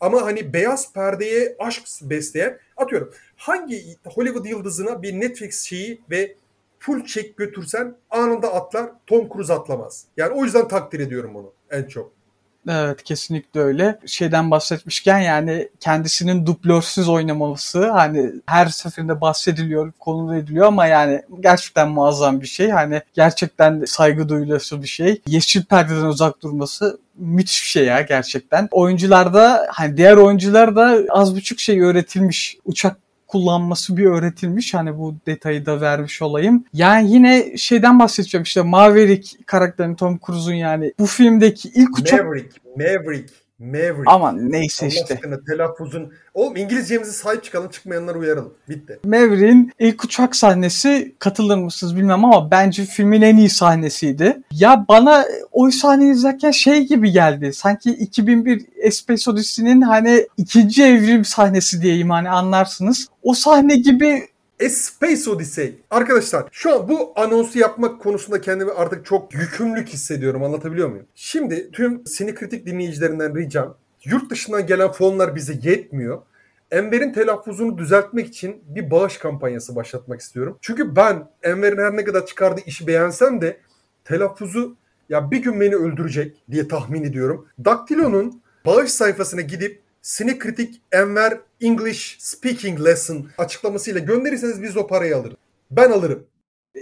Ama 0.00 0.22
hani 0.22 0.52
beyaz 0.52 0.92
perdeye 0.92 1.56
aşk 1.58 1.82
besleyen 2.02 2.58
atıyorum 2.76 3.10
hangi 3.36 3.96
Hollywood 4.04 4.44
yıldızına 4.44 5.02
bir 5.02 5.20
Netflix 5.20 5.62
şeyi 5.62 6.02
ve 6.10 6.34
full 6.78 7.04
çek 7.04 7.36
götürsen 7.36 7.94
anında 8.10 8.54
atlar 8.54 8.90
Tom 9.06 9.28
Cruise 9.28 9.52
atlamaz. 9.52 10.06
Yani 10.16 10.32
o 10.34 10.44
yüzden 10.44 10.68
takdir 10.68 11.00
ediyorum 11.00 11.36
onu 11.36 11.52
en 11.70 11.84
çok. 11.84 12.23
Evet 12.68 13.02
kesinlikle 13.02 13.60
öyle. 13.60 13.98
Şeyden 14.06 14.50
bahsetmişken 14.50 15.18
yani 15.18 15.68
kendisinin 15.80 16.46
dublörsüz 16.46 17.08
oynaması 17.08 17.90
hani 17.90 18.32
her 18.46 18.66
seferinde 18.66 19.20
bahsediliyor, 19.20 19.92
konu 20.00 20.36
ediliyor 20.36 20.66
ama 20.66 20.86
yani 20.86 21.22
gerçekten 21.40 21.88
muazzam 21.88 22.40
bir 22.40 22.46
şey. 22.46 22.70
Hani 22.70 23.02
gerçekten 23.14 23.84
saygı 23.86 24.28
duyulası 24.28 24.82
bir 24.82 24.86
şey. 24.86 25.22
Yeşil 25.26 25.64
perdeden 25.64 26.04
uzak 26.04 26.42
durması 26.42 26.98
müthiş 27.18 27.62
bir 27.62 27.68
şey 27.68 27.84
ya 27.84 28.00
gerçekten. 28.00 28.68
Oyuncularda 28.70 29.66
hani 29.70 29.96
diğer 29.96 30.16
oyuncular 30.16 30.76
da 30.76 30.98
az 31.10 31.36
buçuk 31.36 31.60
şey 31.60 31.80
öğretilmiş. 31.80 32.58
Uçak 32.64 32.96
kullanması 33.26 33.96
bir 33.96 34.04
öğretilmiş. 34.04 34.74
Hani 34.74 34.98
bu 34.98 35.14
detayı 35.26 35.66
da 35.66 35.80
vermiş 35.80 36.22
olayım. 36.22 36.64
Yani 36.72 37.12
yine 37.12 37.56
şeyden 37.56 37.98
bahsedeceğim 37.98 38.42
işte 38.42 38.62
Maverick 38.62 39.38
karakterini 39.46 39.96
Tom 39.96 40.18
Cruise'un 40.26 40.54
yani 40.54 40.92
bu 40.98 41.06
filmdeki 41.06 41.68
ilk 41.68 41.98
uçak 41.98 42.24
Maverick, 42.24 42.50
Maverick, 42.76 43.34
Maverick. 43.58 44.02
ama 44.06 44.32
neyse 44.32 44.86
Allah 44.86 44.92
işte. 44.94 45.14
aşkına 45.14 45.36
telaffuzun. 45.48 46.12
Oğlum 46.34 46.56
İngilizcemize 46.56 47.12
sahip 47.12 47.44
çıkalım 47.44 47.70
çıkmayanları 47.70 48.18
uyaralım. 48.18 48.54
Bitti. 48.68 49.00
Maverick'in 49.04 49.72
ilk 49.78 50.04
uçak 50.04 50.36
sahnesi 50.36 51.14
katılır 51.18 51.58
mısınız 51.58 51.96
bilmem 51.96 52.24
ama 52.24 52.50
bence 52.50 52.84
filmin 52.84 53.22
en 53.22 53.36
iyi 53.36 53.50
sahnesiydi. 53.50 54.42
Ya 54.52 54.84
bana 54.88 55.24
o 55.52 55.70
sahneyi 55.70 56.12
izlerken 56.12 56.50
şey 56.50 56.86
gibi 56.86 57.12
geldi. 57.12 57.52
Sanki 57.52 57.90
2001 57.90 58.90
Space 58.90 59.30
Odyssey'nin 59.30 59.80
hani 59.80 60.26
ikinci 60.36 60.82
evrim 60.82 61.24
sahnesi 61.24 61.82
diyeyim 61.82 62.10
hani 62.10 62.30
anlarsınız. 62.30 63.08
O 63.22 63.34
sahne 63.34 63.76
gibi 63.76 64.28
A 64.62 64.68
Space 64.68 65.30
Odyssey. 65.30 65.80
Arkadaşlar 65.90 66.44
şu 66.52 66.74
an 66.74 66.88
bu 66.88 67.12
anonsu 67.16 67.58
yapmak 67.58 68.02
konusunda 68.02 68.40
kendimi 68.40 68.72
artık 68.72 69.06
çok 69.06 69.34
yükümlülük 69.34 69.88
hissediyorum. 69.88 70.42
Anlatabiliyor 70.42 70.88
muyum? 70.88 71.06
Şimdi 71.14 71.70
tüm 71.70 72.06
sinekritik 72.06 72.66
dinleyicilerinden 72.66 73.36
ricam. 73.36 73.76
Yurt 74.04 74.30
dışından 74.30 74.66
gelen 74.66 74.92
fonlar 74.92 75.34
bize 75.34 75.58
yetmiyor. 75.62 76.22
Enver'in 76.70 77.12
telaffuzunu 77.12 77.78
düzeltmek 77.78 78.26
için 78.26 78.62
bir 78.66 78.90
bağış 78.90 79.18
kampanyası 79.18 79.76
başlatmak 79.76 80.20
istiyorum. 80.20 80.58
Çünkü 80.60 80.96
ben 80.96 81.28
Enver'in 81.42 81.78
her 81.78 81.96
ne 81.96 82.04
kadar 82.04 82.26
çıkardığı 82.26 82.62
işi 82.66 82.86
beğensem 82.86 83.40
de 83.40 83.60
telaffuzu 84.04 84.76
ya 85.08 85.30
bir 85.30 85.38
gün 85.38 85.60
beni 85.60 85.74
öldürecek 85.74 86.36
diye 86.50 86.68
tahmin 86.68 87.02
ediyorum. 87.04 87.48
Daktilo'nun 87.64 88.42
bağış 88.66 88.90
sayfasına 88.90 89.40
gidip 89.40 89.83
Sinekritik 90.04 90.80
Enver 90.92 91.40
English 91.60 92.16
Speaking 92.18 92.84
Lesson 92.84 93.26
açıklamasıyla 93.38 94.00
gönderirseniz 94.00 94.62
biz 94.62 94.76
o 94.76 94.86
parayı 94.86 95.16
alırız. 95.16 95.36
Ben 95.70 95.90
alırım. 95.90 96.24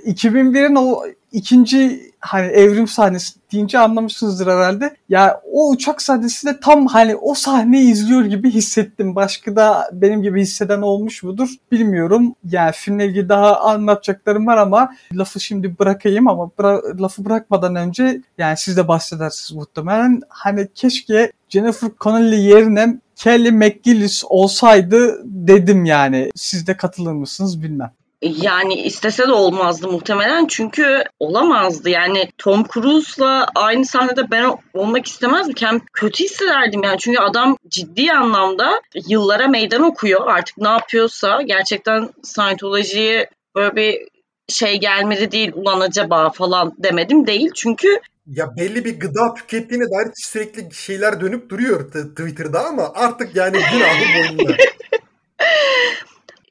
2001'in 0.07 0.75
o 0.75 1.03
ikinci 1.33 2.11
hani 2.21 2.47
evrim 2.47 2.89
sahnesi 2.89 3.35
deyince 3.53 3.79
anlamışsınızdır 3.79 4.47
herhalde. 4.47 4.97
Ya 5.09 5.41
o 5.53 5.71
uçak 5.71 6.03
sahnesi 6.03 6.47
de 6.47 6.61
tam 6.61 6.87
hani 6.87 7.17
o 7.17 7.35
sahneyi 7.35 7.93
izliyor 7.93 8.25
gibi 8.25 8.51
hissettim. 8.51 9.15
Başka 9.15 9.57
da 9.57 9.91
benim 9.93 10.23
gibi 10.23 10.43
hisseden 10.43 10.83
olmuş 10.83 11.23
mudur 11.23 11.49
bilmiyorum. 11.73 12.35
Yani 12.51 12.73
filmle 12.73 13.07
ilgili 13.07 13.29
daha 13.29 13.61
anlatacaklarım 13.61 14.47
var 14.47 14.57
ama 14.57 14.95
lafı 15.13 15.41
şimdi 15.41 15.79
bırakayım 15.79 16.29
ama 16.29 16.51
bıra- 16.59 17.03
lafı 17.03 17.25
bırakmadan 17.25 17.77
önce 17.77 18.23
yani 18.39 18.57
siz 18.57 18.77
de 18.77 18.89
bahsedersiniz 18.89 19.59
muhtemelen. 19.59 20.21
Hani 20.29 20.69
keşke 20.75 21.33
Jennifer 21.49 21.91
Connelly 22.01 22.43
yerine 22.43 22.99
Kelly 23.23 23.51
McGillis 23.51 24.25
olsaydı 24.29 25.21
dedim 25.25 25.85
yani. 25.85 26.31
Siz 26.35 26.67
de 26.67 26.77
katılır 26.77 27.13
mısınız 27.13 27.63
bilmem. 27.63 27.93
Yani 28.23 28.75
istese 28.75 29.29
de 29.29 29.33
olmazdı 29.33 29.89
muhtemelen 29.89 30.47
çünkü 30.47 31.05
olamazdı. 31.21 31.91
Yani 31.91 32.29
Tom 32.39 32.65
Cruise'la 32.75 33.47
aynı 33.55 33.87
sahnede 33.87 34.31
ben 34.31 34.59
olmak 34.75 35.07
istemezdim. 35.07 35.55
Hem 35.61 35.81
kötü 35.93 36.25
hissederdim 36.25 36.83
yani 36.85 36.99
çünkü 36.99 37.19
adam 37.19 37.57
ciddi 37.69 38.13
anlamda 38.13 38.81
yıllara 39.09 39.49
meydan 39.49 39.83
okuyor. 39.83 40.27
Artık 40.27 40.59
ne 40.59 40.69
yapıyorsa 40.69 41.43
gerçekten 41.43 42.09
Scientology'ye 42.23 43.31
böyle 43.57 43.77
bir 43.77 44.09
şey 44.49 44.81
gelmedi 44.81 45.33
değil 45.33 45.53
ulan 45.55 45.81
acaba 45.81 46.31
falan 46.31 46.75
demedim 46.79 47.27
değil. 47.27 47.51
Çünkü 47.55 48.01
Ya 48.27 48.57
belli 48.57 48.85
bir 48.85 49.01
gıda 49.01 49.35
tükettiğine 49.35 49.85
dair 49.85 50.13
sürekli 50.15 50.75
şeyler 50.75 51.21
dönüp 51.21 51.51
duruyor 51.51 51.91
Twitter'da 51.91 52.67
ama 52.67 52.93
artık 52.95 53.37
yani 53.37 53.59
günahı 53.73 54.37
boyunda. 54.37 54.57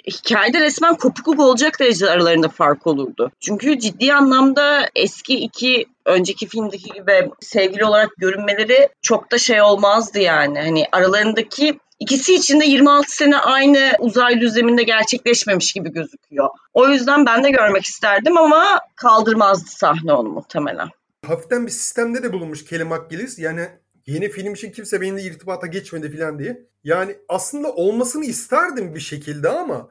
hikayede 0.08 0.60
resmen 0.60 0.96
kopukluk 0.96 1.40
olacak 1.40 1.80
derecede 1.80 2.10
aralarında 2.10 2.50
fark 2.50 2.88
olurdu. 2.88 3.32
Çünkü 3.40 3.80
ciddi 3.80 4.14
anlamda 4.14 4.90
eski 4.96 5.36
iki 5.36 5.86
önceki 6.06 6.48
filmdeki 6.48 6.90
gibi 6.92 7.30
sevgili 7.40 7.86
olarak 7.86 8.10
görünmeleri 8.18 8.90
çok 9.02 9.32
da 9.32 9.38
şey 9.38 9.62
olmazdı 9.62 10.20
yani. 10.20 10.60
Hani 10.62 10.86
aralarındaki 10.92 11.80
ikisi 12.00 12.36
için 12.36 12.60
de 12.60 12.66
26 12.66 13.16
sene 13.16 13.38
aynı 13.38 13.92
uzay 14.00 14.42
düzleminde 14.42 14.84
gerçekleşmemiş 14.84 15.74
gibi 15.74 15.92
gözüküyor. 15.92 16.50
O 16.74 16.88
yüzden 16.88 17.26
ben 17.26 17.44
de 17.44 17.50
görmek 17.50 17.86
isterdim 17.86 18.38
ama 18.38 18.80
kaldırmazdı 18.96 19.70
sahne 19.70 20.14
onu 20.14 20.30
muhtemelen. 20.30 20.90
Hafiften 21.32 21.66
bir 21.66 21.72
sistemde 21.72 22.24
de 22.24 22.34
bulunmuş 22.34 22.66
Kelly 22.66 22.84
McGillis. 22.84 23.40
Yani 23.40 23.68
yeni 24.08 24.30
film 24.30 24.54
için 24.54 24.72
kimse 24.72 25.02
benimle 25.02 25.24
irtibata 25.24 25.68
geçmedi 25.68 26.18
falan 26.18 26.40
diye. 26.40 26.66
Yani 26.84 27.16
aslında 27.30 27.74
olmasını 27.74 28.26
isterdim 28.26 28.96
bir 28.96 29.00
şekilde 29.00 29.50
ama 29.50 29.90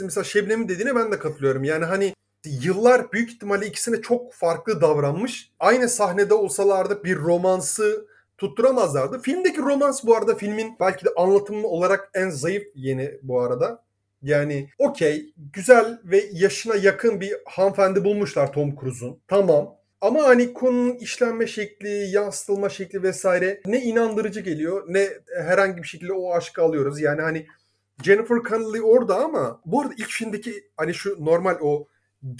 mesela 0.00 0.24
Şebnem'in 0.24 0.68
dediğine 0.68 0.96
ben 0.96 1.12
de 1.12 1.18
katılıyorum. 1.18 1.64
Yani 1.64 1.84
hani 1.84 2.14
yıllar 2.46 3.12
büyük 3.12 3.30
ihtimalle 3.30 3.66
ikisine 3.66 4.00
çok 4.00 4.34
farklı 4.34 4.80
davranmış. 4.80 5.52
Aynı 5.58 5.88
sahnede 5.88 6.34
olsalardı 6.34 7.04
bir 7.04 7.16
romansı 7.16 8.06
tutturamazlardı. 8.38 9.20
Filmdeki 9.22 9.60
romans 9.60 10.04
bu 10.04 10.16
arada 10.16 10.34
filmin 10.34 10.76
belki 10.80 11.04
de 11.04 11.10
anlatımı 11.16 11.66
olarak 11.66 12.10
en 12.14 12.30
zayıf 12.30 12.64
yeni 12.74 13.18
bu 13.22 13.40
arada. 13.40 13.84
Yani 14.22 14.68
okey 14.78 15.32
güzel 15.36 16.00
ve 16.04 16.24
yaşına 16.32 16.74
yakın 16.76 17.20
bir 17.20 17.34
hanımefendi 17.46 18.04
bulmuşlar 18.04 18.52
Tom 18.52 18.76
Cruise'un. 18.80 19.20
Tamam. 19.28 19.77
Ama 20.00 20.24
hani 20.24 20.52
konunun 20.52 20.94
işlenme 20.94 21.46
şekli, 21.46 22.10
yansıtılma 22.10 22.68
şekli 22.68 23.02
vesaire 23.02 23.60
ne 23.66 23.82
inandırıcı 23.82 24.40
geliyor 24.40 24.84
ne 24.88 25.08
herhangi 25.44 25.82
bir 25.82 25.88
şekilde 25.88 26.12
o 26.12 26.34
aşkı 26.34 26.62
alıyoruz. 26.62 27.00
Yani 27.00 27.22
hani 27.22 27.46
Jennifer 28.02 28.38
Connelly 28.48 28.82
orada 28.82 29.16
ama 29.16 29.60
bu 29.66 29.80
arada 29.80 29.94
ilk 29.98 30.08
filmdeki 30.08 30.64
hani 30.76 30.94
şu 30.94 31.24
normal 31.24 31.56
o 31.60 31.86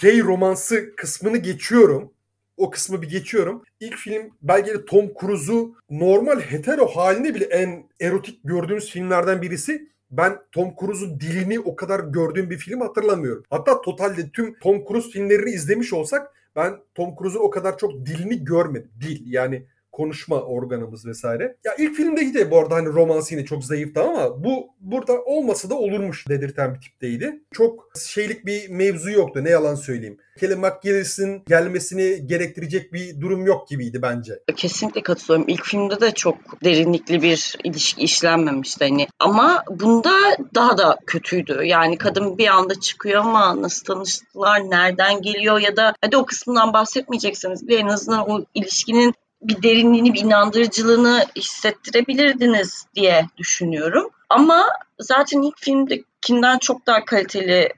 gay 0.03 0.23
romansı 0.23 0.97
kısmını 0.97 1.37
geçiyorum. 1.37 2.13
O 2.57 2.71
kısmı 2.71 3.03
bir 3.03 3.11
geçiyorum. 3.11 3.63
İlk 3.81 3.97
film 3.97 4.31
de 4.49 4.85
Tom 4.85 5.11
Cruise'u 5.21 5.75
normal 5.91 6.41
hetero 6.41 6.87
halinde 6.87 7.35
bile 7.35 7.45
en 7.45 7.85
erotik 8.01 8.41
gördüğümüz 8.45 8.91
filmlerden 8.91 9.43
birisi. 9.43 9.89
Ben 10.11 10.39
Tom 10.53 10.75
Cruise'un 10.81 11.21
dilini 11.21 11.61
o 11.61 11.77
kadar 11.77 12.01
gördüğüm 12.01 12.51
bir 12.51 12.59
film 12.59 12.81
hatırlamıyorum. 12.81 13.43
Hatta 13.51 13.81
totalde 13.81 14.31
tüm 14.31 14.59
Tom 14.59 14.85
Cruise 14.89 15.11
filmlerini 15.11 15.51
izlemiş 15.51 15.93
olsak 15.93 16.38
ben 16.59 16.81
Tom 16.95 17.15
Cruise'un 17.19 17.45
o 17.45 17.51
kadar 17.51 17.79
çok 17.79 18.07
dilini 18.07 18.45
görmedim. 18.45 18.91
Dil 19.01 19.33
yani 19.33 19.67
konuşma 19.99 20.41
organımız 20.43 21.07
vesaire. 21.07 21.57
Ya 21.65 21.75
ilk 21.79 21.97
filmdeki 21.97 22.35
de 22.35 22.51
bu 22.51 22.59
arada 22.59 22.75
hani 22.75 22.89
romans 22.89 23.33
yine 23.33 23.45
çok 23.45 23.65
zayıftı 23.65 24.03
ama 24.03 24.45
bu 24.45 24.67
burada 24.81 25.23
olmasa 25.23 25.71
da 25.71 25.75
olurmuş 25.75 26.29
dedirten 26.29 26.75
bir 26.75 26.81
tipteydi. 26.81 27.43
Çok 27.53 27.89
şeylik 28.07 28.47
bir 28.47 28.69
mevzu 28.69 29.11
yoktu 29.11 29.45
ne 29.45 29.51
yalan 29.51 29.75
söyleyeyim. 29.75 30.19
Kelly 30.41 30.57
McGillis'in 30.57 31.43
gelmesini 31.49 32.27
gerektirecek 32.27 32.93
bir 32.93 33.21
durum 33.21 33.47
yok 33.47 33.69
gibiydi 33.69 34.03
bence. 34.03 34.33
Kesinlikle 34.57 35.03
katılıyorum. 35.03 35.49
İlk 35.49 35.65
filmde 35.65 36.01
de 36.01 36.11
çok 36.11 36.65
derinlikli 36.65 37.23
bir 37.23 37.57
ilişki 37.65 38.03
işlenmemişti 38.03 38.89
hani. 38.89 39.09
Ama 39.19 39.65
bunda 39.71 40.13
daha 40.55 40.79
da 40.79 40.99
kötüydü. 41.07 41.61
Yani 41.65 41.99
kadın 41.99 42.39
bir 42.39 42.49
anda 42.49 42.81
çıkıyor 42.81 43.21
ama 43.21 43.63
nasıl 43.63 43.85
tanıştılar, 43.85 44.71
nereden 44.71 45.23
geliyor 45.23 45.61
ya 45.61 45.77
da 45.77 45.95
hadi 46.01 46.17
o 46.17 46.27
kısmından 46.27 46.73
bahsetmeyecekseniz 46.73 47.69
bile 47.69 47.77
en 47.77 47.87
azından 47.87 48.31
o 48.31 48.45
ilişkinin 48.55 49.15
bir 49.43 49.63
derinliğini, 49.63 50.15
bir 50.15 50.21
inandırıcılığını 50.21 51.25
hissettirebilirdiniz 51.37 52.87
diye 52.95 53.27
düşünüyorum. 53.37 54.11
Ama 54.29 54.67
zaten 54.99 55.43
ilk 55.43 55.59
filmdekinden 55.59 56.59
çok 56.59 56.87
daha 56.87 57.05
kaliteli 57.05 57.69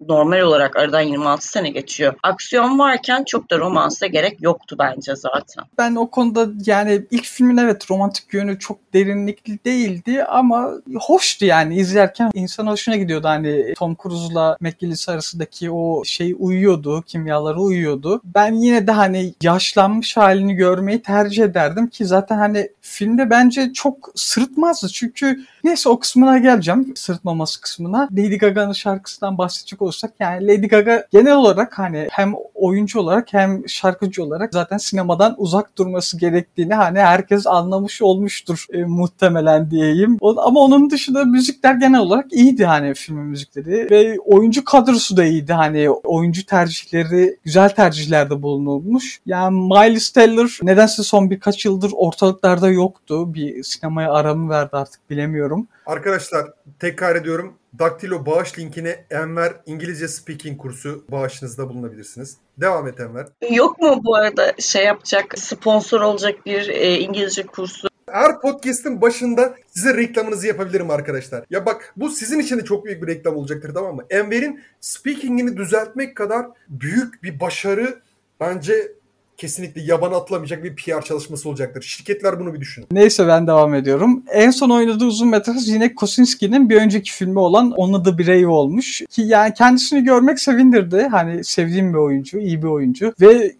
normal 0.00 0.40
olarak 0.40 0.76
aradan 0.76 1.00
26 1.00 1.48
sene 1.48 1.70
geçiyor. 1.70 2.14
Aksiyon 2.22 2.78
varken 2.78 3.24
çok 3.24 3.50
da 3.50 3.58
romansa 3.58 4.06
gerek 4.06 4.42
yoktu 4.42 4.76
bence 4.78 5.16
zaten. 5.16 5.64
Ben 5.78 5.94
o 5.94 6.10
konuda 6.10 6.48
yani 6.66 7.02
ilk 7.10 7.24
filmin 7.24 7.56
evet 7.56 7.90
romantik 7.90 8.34
yönü 8.34 8.58
çok 8.58 8.78
derinlikli 8.94 9.64
değildi 9.64 10.24
ama 10.24 10.70
hoştu 11.00 11.44
yani 11.44 11.76
izlerken 11.76 12.30
insan 12.34 12.66
hoşuna 12.66 12.96
gidiyordu. 12.96 13.28
Hani 13.28 13.74
Tom 13.74 13.96
Cruise'la 14.02 14.56
McGillis 14.60 15.08
arasındaki 15.08 15.70
o 15.70 16.04
şey 16.04 16.34
uyuyordu, 16.38 17.02
kimyaları 17.02 17.60
uyuyordu. 17.60 18.20
Ben 18.24 18.52
yine 18.54 18.86
de 18.86 18.92
hani 18.92 19.34
yaşlanmış 19.42 20.16
halini 20.16 20.54
görmeyi 20.54 21.02
tercih 21.02 21.44
ederdim 21.44 21.86
ki 21.86 22.04
zaten 22.06 22.38
hani 22.38 22.70
filmde 22.80 23.30
bence 23.30 23.72
çok 23.72 24.10
sırıtmazdı. 24.14 24.88
Çünkü 24.88 25.44
neyse 25.64 25.88
o 25.88 25.98
kısmına 25.98 26.38
geleceğim. 26.38 26.92
Sırıtmaması 26.96 27.60
kısmına. 27.60 28.08
Lady 28.12 28.36
Gaga'nın 28.36 28.72
şarkısından 28.72 29.38
bahsedecek 29.38 29.82
olursak 29.86 30.12
yani 30.20 30.46
Lady 30.46 30.66
Gaga 30.66 31.06
genel 31.12 31.36
olarak 31.36 31.78
hani 31.78 32.08
hem 32.10 32.34
oyuncu 32.54 33.00
olarak 33.00 33.32
hem 33.32 33.68
şarkıcı 33.68 34.24
olarak 34.24 34.52
zaten 34.52 34.76
sinemadan 34.76 35.34
uzak 35.38 35.78
durması 35.78 36.18
gerektiğini 36.18 36.74
hani 36.74 36.98
herkes 36.98 37.46
anlamış 37.46 38.02
olmuştur 38.02 38.66
e, 38.72 38.84
muhtemelen 38.84 39.70
diyeyim. 39.70 40.16
O, 40.20 40.40
ama 40.40 40.60
onun 40.60 40.90
dışında 40.90 41.24
müzikler 41.24 41.74
genel 41.74 42.00
olarak 42.00 42.32
iyiydi 42.32 42.64
hani 42.64 42.94
filmin 42.94 43.24
müzikleri 43.24 43.90
ve 43.90 44.16
oyuncu 44.24 44.64
kadrosu 44.64 45.16
da 45.16 45.24
iyiydi 45.24 45.52
hani 45.52 45.90
oyuncu 45.90 46.46
tercihleri 46.46 47.36
güzel 47.44 47.68
tercihlerde 47.68 48.42
bulunulmuş. 48.42 49.20
Yani 49.26 49.56
Miles 49.56 50.10
Teller 50.10 50.58
nedense 50.62 51.02
son 51.02 51.30
birkaç 51.30 51.64
yıldır 51.64 51.90
ortalıklarda 51.94 52.68
yoktu. 52.68 53.34
Bir 53.34 53.62
sinemaya 53.62 54.12
aramı 54.12 54.50
verdi 54.50 54.70
artık 54.72 55.10
bilemiyorum. 55.10 55.68
Arkadaşlar 55.86 56.46
tekrar 56.80 57.16
ediyorum. 57.16 57.54
Daktilo 57.78 58.26
bağış 58.26 58.58
linkine 58.58 59.04
Enver 59.10 59.52
İngilizce 59.66 60.08
speaking 60.08 60.60
kursu 60.60 61.04
bağışınızda 61.10 61.68
bulunabilirsiniz. 61.68 62.36
Devam 62.60 62.88
et 62.88 63.00
Enver. 63.00 63.26
Yok 63.50 63.78
mu 63.78 64.00
bu 64.04 64.16
arada 64.16 64.54
şey 64.58 64.84
yapacak, 64.84 65.38
sponsor 65.38 66.00
olacak 66.00 66.46
bir 66.46 66.68
e, 66.68 66.98
İngilizce 66.98 67.42
kursu? 67.42 67.88
Her 68.10 68.40
podcast'in 68.40 69.00
başında 69.00 69.54
size 69.68 69.96
reklamınızı 69.96 70.46
yapabilirim 70.46 70.90
arkadaşlar. 70.90 71.44
Ya 71.50 71.66
bak 71.66 71.94
bu 71.96 72.10
sizin 72.10 72.38
için 72.38 72.58
de 72.58 72.64
çok 72.64 72.84
büyük 72.84 73.02
bir 73.02 73.06
reklam 73.06 73.36
olacaktır 73.36 73.74
tamam 73.74 73.96
mı? 73.96 74.02
Enver'in 74.10 74.60
speaking'ini 74.80 75.56
düzeltmek 75.56 76.16
kadar 76.16 76.46
büyük 76.68 77.22
bir 77.22 77.40
başarı 77.40 78.00
bence 78.40 78.92
kesinlikle 79.36 79.82
yaban 79.82 80.12
atlamayacak 80.12 80.64
bir 80.64 80.76
PR 80.76 81.02
çalışması 81.04 81.48
olacaktır. 81.48 81.82
Şirketler 81.82 82.40
bunu 82.40 82.54
bir 82.54 82.60
düşünün. 82.60 82.86
Neyse 82.90 83.26
ben 83.28 83.46
devam 83.46 83.74
ediyorum. 83.74 84.22
En 84.32 84.50
son 84.50 84.70
oynadığı 84.70 85.04
uzun 85.04 85.28
metraj 85.28 85.68
yine 85.68 85.94
Kosinski'nin 85.94 86.70
bir 86.70 86.76
önceki 86.76 87.12
filmi 87.12 87.38
olan 87.38 87.70
Onun 87.70 87.92
Adı 87.92 88.18
Birey 88.18 88.46
olmuş. 88.46 89.02
Ki 89.10 89.22
yani 89.22 89.54
kendisini 89.54 90.04
görmek 90.04 90.40
sevindirdi. 90.40 91.08
Hani 91.10 91.44
sevdiğim 91.44 91.92
bir 91.92 91.98
oyuncu, 91.98 92.38
iyi 92.38 92.62
bir 92.62 92.68
oyuncu. 92.68 93.12
Ve 93.20 93.52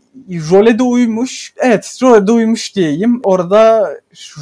role 0.50 0.78
de 0.78 0.83
uymuş. 0.83 1.54
Evet 1.56 1.99
role 2.02 2.26
de 2.26 2.33
uymuş 2.33 2.76
diyeyim. 2.76 3.21
Orada 3.25 3.95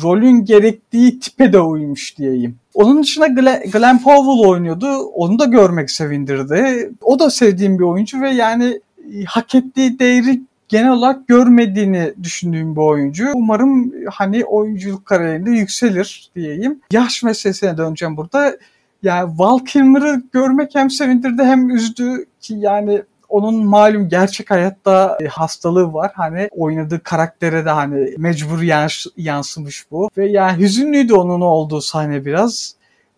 rolün 0.02 0.44
gerektiği 0.44 1.20
tipe 1.20 1.52
de 1.52 1.60
uymuş 1.60 2.18
diyeyim. 2.18 2.56
Onun 2.74 3.02
dışında 3.02 3.26
Glenn, 3.26 3.70
Glenn 3.70 4.02
Powell 4.02 4.48
oynuyordu. 4.48 4.96
Onu 4.96 5.38
da 5.38 5.44
görmek 5.44 5.90
sevindirdi. 5.90 6.90
O 7.00 7.18
da 7.18 7.30
sevdiğim 7.30 7.78
bir 7.78 7.84
oyuncu 7.84 8.20
ve 8.20 8.30
yani 8.30 8.80
hak 9.26 9.54
ettiği 9.54 9.98
değeri 9.98 10.40
genel 10.68 10.90
olarak 10.90 11.28
görmediğini 11.28 12.14
düşündüğüm 12.22 12.76
bir 12.76 12.80
oyuncu. 12.80 13.32
Umarım 13.34 13.92
hani 14.10 14.44
oyunculuk 14.44 15.06
kariyerinde 15.06 15.50
yükselir 15.50 16.30
diyeyim. 16.36 16.80
Yaş 16.92 17.22
meselesine 17.22 17.76
döneceğim 17.76 18.16
burada. 18.16 18.56
Yani 19.02 19.38
Val 19.38 19.58
Kilmer'ı 19.58 20.22
görmek 20.32 20.74
hem 20.74 20.90
sevindirdi 20.90 21.42
hem 21.42 21.70
üzdü 21.70 22.24
ki 22.40 22.54
yani 22.54 23.02
onun 23.28 23.66
malum 23.66 24.08
gerçek 24.08 24.50
hayatta 24.50 25.18
e, 25.20 25.26
hastalığı 25.26 25.92
var. 25.92 26.12
Hani 26.14 26.48
oynadığı 26.52 27.02
karaktere 27.02 27.64
de 27.64 27.70
hani 27.70 28.14
mecbur 28.18 28.62
yans- 28.62 29.06
yansımış 29.16 29.90
bu. 29.90 30.10
Ve 30.18 30.26
yani 30.26 30.58
hüzünlüydü 30.62 31.14
onun 31.14 31.40
olduğu 31.40 31.80
sahne 31.80 32.24
biraz. 32.24 32.74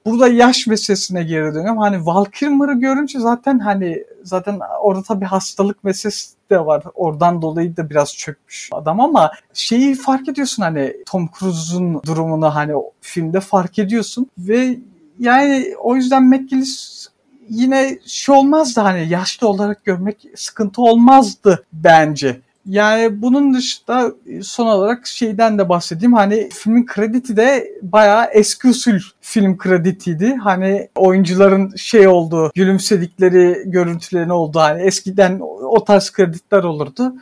Burada 0.07 0.29
yaş 0.29 0.67
meselesine 0.67 1.23
geri 1.23 1.55
dönüyorum. 1.55 1.79
Hani 1.79 2.07
Val 2.07 2.25
Kilmer'ı 2.25 2.73
görünce 2.81 3.19
zaten 3.19 3.59
hani 3.59 4.05
zaten 4.23 4.61
orada 4.83 5.03
tabii 5.03 5.25
hastalık 5.25 5.85
meselesi 5.85 6.31
de 6.51 6.67
var. 6.67 6.83
Oradan 6.95 7.43
dolayı 7.43 7.77
da 7.77 7.91
biraz 7.91 8.17
çökmüş 8.17 8.69
adam 8.73 9.01
ama 9.01 9.33
şeyi 9.55 9.95
fark 9.95 10.29
ediyorsun 10.29 10.63
hani 10.63 10.97
Tom 11.07 11.31
Cruise'un 11.39 12.03
durumunu 12.03 12.55
hani 12.55 12.73
filmde 13.01 13.41
fark 13.41 13.79
ediyorsun 13.79 14.31
ve 14.39 14.79
yani 15.19 15.75
o 15.83 15.97
yüzden 15.97 16.25
McGillis 16.25 17.07
yine 17.49 17.99
şey 18.07 18.35
olmazdı 18.35 18.81
hani 18.81 19.09
yaşlı 19.09 19.49
olarak 19.49 19.85
görmek 19.85 20.27
sıkıntı 20.37 20.83
olmazdı 20.83 21.65
bence. 21.73 22.41
Yani 22.67 23.23
bunun 23.23 23.55
dışında 23.55 24.13
son 24.43 24.67
olarak 24.67 25.07
şeyden 25.07 25.59
de 25.59 25.69
bahsedeyim. 25.69 26.15
Hani 26.15 26.49
filmin 26.53 26.87
krediti 26.87 27.37
de 27.37 27.73
bayağı 27.83 28.27
eski 28.33 28.69
usul 28.69 28.99
film 29.21 29.59
kreditiydi. 29.59 30.35
Hani 30.35 30.89
oyuncuların 30.95 31.77
şey 31.77 32.09
olduğu, 32.09 32.53
gülümsedikleri 32.55 33.63
görüntülerin 33.67 34.29
olduğu 34.29 34.61
hani 34.61 34.83
eskiden 34.83 35.41
o 35.63 35.85
tarz 35.85 36.11
kreditler 36.11 36.63
olurdu. 36.63 37.15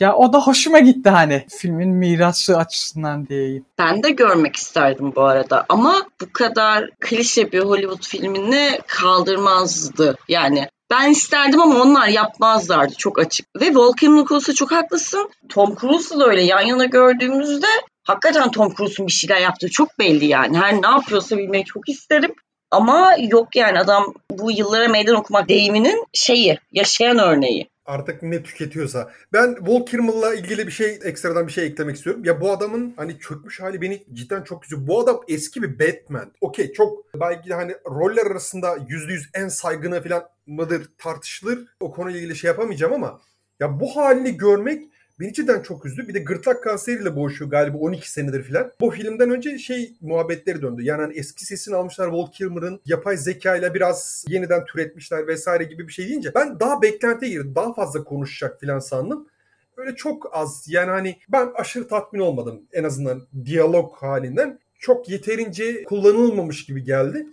Ya 0.00 0.16
o 0.16 0.32
da 0.32 0.40
hoşuma 0.40 0.78
gitti 0.78 1.10
hani 1.10 1.46
filmin 1.48 1.88
mirası 1.88 2.58
açısından 2.58 3.26
diyeyim. 3.26 3.64
Ben 3.78 4.02
de 4.02 4.10
görmek 4.10 4.56
isterdim 4.56 5.12
bu 5.16 5.22
arada 5.22 5.66
ama 5.68 5.94
bu 6.20 6.32
kadar 6.32 6.90
klişe 7.00 7.52
bir 7.52 7.60
Hollywood 7.60 8.02
filmini 8.02 8.78
kaldırmazdı. 8.86 10.16
Yani 10.28 10.68
ben 10.90 11.10
isterdim 11.10 11.60
ama 11.60 11.82
onlar 11.82 12.08
yapmazlardı 12.08 12.94
çok 12.94 13.18
açık. 13.18 13.46
Ve 13.60 13.74
Volkan 13.74 14.24
konusunda 14.24 14.54
çok 14.54 14.72
haklısın. 14.72 15.30
Tom 15.48 15.76
Cruise'la 15.80 16.20
da 16.20 16.26
öyle 16.26 16.42
yan 16.42 16.60
yana 16.60 16.84
gördüğümüzde 16.84 17.66
hakikaten 18.04 18.50
Tom 18.50 18.74
Cruise'un 18.74 19.06
bir 19.06 19.12
şeyler 19.12 19.40
yaptığı 19.40 19.70
çok 19.70 19.98
belli 19.98 20.26
yani. 20.26 20.58
Her 20.58 20.82
ne 20.82 20.86
yapıyorsa 20.86 21.38
bilmeyi 21.38 21.64
çok 21.64 21.88
isterim. 21.88 22.34
Ama 22.70 23.14
yok 23.18 23.56
yani 23.56 23.78
adam 23.78 24.14
bu 24.30 24.50
yıllara 24.50 24.88
meydan 24.88 25.16
okumak 25.16 25.48
deyiminin 25.48 26.04
şeyi, 26.12 26.58
yaşayan 26.72 27.18
örneği 27.18 27.68
artık 27.88 28.22
ne 28.22 28.42
tüketiyorsa. 28.42 29.10
Ben 29.32 29.54
Walt 29.54 29.90
Kilmer'la 29.90 30.34
ilgili 30.34 30.66
bir 30.66 30.72
şey 30.72 30.98
ekstradan 31.04 31.46
bir 31.46 31.52
şey 31.52 31.66
eklemek 31.66 31.96
istiyorum. 31.96 32.24
Ya 32.24 32.40
bu 32.40 32.50
adamın 32.52 32.94
hani 32.96 33.18
çökmüş 33.18 33.60
hali 33.60 33.80
beni 33.80 34.06
cidden 34.12 34.42
çok 34.42 34.62
güzel. 34.62 34.86
Bu 34.86 35.00
adam 35.00 35.20
eski 35.28 35.62
bir 35.62 35.78
Batman. 35.78 36.32
Okey 36.40 36.72
çok 36.72 37.14
belki 37.14 37.54
hani 37.54 37.74
roller 37.86 38.26
arasında 38.26 38.76
%100 38.76 39.22
en 39.34 39.48
saygını 39.48 40.02
falan 40.02 40.28
mıdır 40.46 40.90
tartışılır. 40.98 41.58
O 41.80 41.92
konuyla 41.92 42.20
ilgili 42.20 42.36
şey 42.36 42.48
yapamayacağım 42.48 42.92
ama 42.92 43.20
ya 43.60 43.80
bu 43.80 43.96
halini 43.96 44.36
görmek 44.36 44.82
Beni 45.20 45.32
cidden 45.32 45.62
çok 45.62 45.86
üzdü. 45.86 46.08
Bir 46.08 46.14
de 46.14 46.18
gırtlak 46.18 46.62
kanseriyle 46.62 47.16
boğuşuyor 47.16 47.50
galiba 47.50 47.78
12 47.78 48.10
senedir 48.10 48.42
filan. 48.42 48.72
Bu 48.80 48.90
filmden 48.90 49.30
önce 49.30 49.58
şey 49.58 49.92
muhabbetleri 50.00 50.62
döndü. 50.62 50.82
Yani 50.82 51.02
hani 51.02 51.14
eski 51.14 51.44
sesini 51.44 51.76
almışlar 51.76 52.06
Walt 52.06 52.32
Kilmer'ın 52.32 52.80
yapay 52.84 53.16
zeka 53.16 53.56
ile 53.56 53.74
biraz 53.74 54.24
yeniden 54.28 54.64
türetmişler 54.64 55.26
vesaire 55.26 55.64
gibi 55.64 55.88
bir 55.88 55.92
şey 55.92 56.08
deyince 56.08 56.34
ben 56.34 56.60
daha 56.60 56.82
beklentiye 56.82 57.30
girdim. 57.30 57.54
Daha 57.54 57.74
fazla 57.74 58.04
konuşacak 58.04 58.60
filan 58.60 58.78
sandım. 58.78 59.28
Öyle 59.76 59.96
çok 59.96 60.36
az 60.36 60.64
yani 60.68 60.90
hani 60.90 61.16
ben 61.28 61.50
aşırı 61.54 61.88
tatmin 61.88 62.20
olmadım 62.20 62.62
en 62.72 62.84
azından 62.84 63.26
diyalog 63.44 63.94
halinden. 63.94 64.58
Çok 64.78 65.08
yeterince 65.08 65.84
kullanılmamış 65.84 66.66
gibi 66.66 66.84
geldi. 66.84 67.26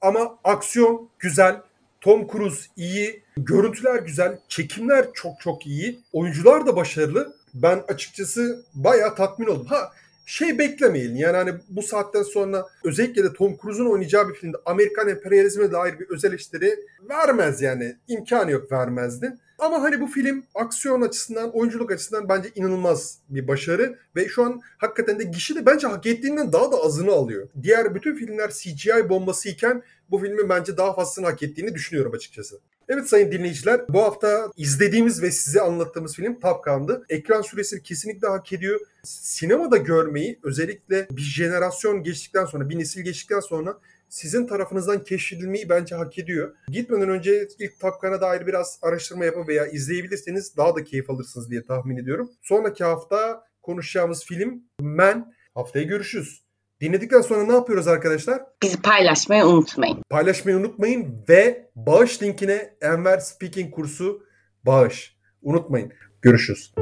Ama 0.00 0.38
aksiyon 0.44 1.10
güzel, 1.18 1.60
Tom 2.00 2.28
Cruise 2.28 2.60
iyi, 2.76 3.22
görüntüler 3.36 4.02
güzel, 4.02 4.38
çekimler 4.48 5.06
çok 5.14 5.40
çok 5.40 5.66
iyi, 5.66 6.00
oyuncular 6.12 6.66
da 6.66 6.76
başarılı. 6.76 7.34
Ben 7.54 7.84
açıkçası 7.88 8.64
bayağı 8.74 9.14
tatmin 9.14 9.46
oldum. 9.46 9.66
Ha 9.66 9.92
şey 10.26 10.58
beklemeyin 10.58 11.16
yani 11.16 11.36
hani 11.36 11.52
bu 11.68 11.82
saatten 11.82 12.22
sonra 12.22 12.66
özellikle 12.84 13.24
de 13.24 13.32
Tom 13.32 13.56
Cruise'un 13.62 13.90
oynayacağı 13.90 14.28
bir 14.28 14.34
filmde 14.34 14.56
Amerikan 14.66 15.08
emperyalizme 15.08 15.72
dair 15.72 15.98
bir 16.00 16.08
öz 16.08 16.24
eleştiri 16.24 16.76
vermez 17.08 17.62
yani. 17.62 17.96
imkanı 18.08 18.50
yok 18.50 18.72
vermezdi. 18.72 19.36
Ama 19.58 19.82
hani 19.82 20.00
bu 20.00 20.06
film 20.06 20.44
aksiyon 20.54 21.02
açısından, 21.02 21.56
oyunculuk 21.56 21.92
açısından 21.92 22.28
bence 22.28 22.48
inanılmaz 22.54 23.18
bir 23.28 23.48
başarı. 23.48 23.98
Ve 24.16 24.28
şu 24.28 24.44
an 24.44 24.60
hakikaten 24.78 25.18
de 25.18 25.24
gişi 25.24 25.54
de 25.54 25.66
bence 25.66 25.86
hak 25.86 26.06
ettiğinden 26.06 26.52
daha 26.52 26.72
da 26.72 26.76
azını 26.76 27.12
alıyor. 27.12 27.48
Diğer 27.62 27.94
bütün 27.94 28.14
filmler 28.14 28.50
CGI 28.50 29.08
bombası 29.08 29.48
iken 29.48 29.82
bu 30.10 30.18
filmin 30.18 30.48
bence 30.48 30.76
daha 30.76 30.94
fazlasını 30.94 31.26
hak 31.26 31.42
ettiğini 31.42 31.74
düşünüyorum 31.74 32.12
açıkçası. 32.14 32.60
Evet 32.88 33.08
sayın 33.08 33.32
dinleyiciler 33.32 33.80
bu 33.88 34.02
hafta 34.02 34.52
izlediğimiz 34.56 35.22
ve 35.22 35.30
size 35.30 35.60
anlattığımız 35.60 36.16
film 36.16 36.40
Top 36.40 36.64
Gun'dı. 36.64 37.04
Ekran 37.08 37.42
süresini 37.42 37.82
kesinlikle 37.82 38.28
hak 38.28 38.52
ediyor. 38.52 38.80
Sinemada 39.04 39.76
görmeyi 39.76 40.38
özellikle 40.42 41.08
bir 41.10 41.22
jenerasyon 41.22 42.02
geçtikten 42.02 42.44
sonra, 42.44 42.68
bir 42.68 42.78
nesil 42.78 43.02
geçtikten 43.02 43.40
sonra 43.40 43.78
sizin 44.08 44.46
tarafınızdan 44.46 45.04
keşfedilmeyi 45.04 45.68
bence 45.68 45.94
hak 45.94 46.18
ediyor. 46.18 46.54
Gitmeden 46.68 47.08
önce 47.08 47.48
ilk 47.58 47.80
Top 47.80 48.00
Gun'a 48.00 48.20
dair 48.20 48.46
biraz 48.46 48.78
araştırma 48.82 49.24
yapıp 49.24 49.48
veya 49.48 49.66
izleyebilirseniz 49.66 50.56
daha 50.56 50.76
da 50.76 50.84
keyif 50.84 51.10
alırsınız 51.10 51.50
diye 51.50 51.62
tahmin 51.62 51.96
ediyorum. 51.96 52.30
Sonraki 52.42 52.84
hafta 52.84 53.44
konuşacağımız 53.62 54.24
film 54.24 54.62
Men. 54.80 55.32
Haftaya 55.54 55.84
görüşürüz. 55.84 56.47
Dinledikten 56.80 57.20
sonra 57.20 57.44
ne 57.44 57.52
yapıyoruz 57.52 57.88
arkadaşlar? 57.88 58.42
Bizi 58.62 58.82
paylaşmayı 58.82 59.44
unutmayın. 59.44 60.02
Paylaşmayı 60.10 60.56
unutmayın 60.56 61.24
ve 61.28 61.70
bağış 61.76 62.22
linkine 62.22 62.74
Enver 62.80 63.18
Speaking 63.18 63.74
kursu 63.74 64.22
bağış. 64.66 65.16
Unutmayın. 65.42 65.92
Görüşürüz. 66.22 66.74